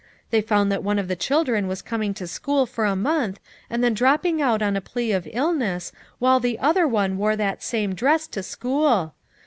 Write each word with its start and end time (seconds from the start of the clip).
They 0.31 0.41
found 0.41 0.71
that 0.71 0.81
one 0.81 0.97
of 0.97 1.07
the 1.07 1.15
children 1.15 1.67
was 1.67 1.83
coming 1.83 2.15
to 2.15 2.25
school 2.25 2.65
for 2.65 2.85
a 2.85 2.95
month, 2.95 3.39
and 3.69 3.83
then 3.83 3.93
dropping 3.93 4.41
out 4.41 4.63
on 4.63 4.75
a 4.75 4.81
plea 4.81 5.11
of 5.11 5.27
ill 5.31 5.53
ness 5.53 5.91
while 6.17 6.39
the 6.39 6.57
other 6.57 6.87
one 6.87 7.17
wore 7.17 7.35
that 7.35 7.61
same 7.61 7.93
dress 7.93 8.25
to 8.29 8.41
school. 8.41 9.13